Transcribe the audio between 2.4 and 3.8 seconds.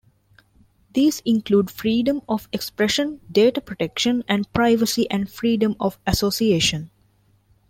expression, data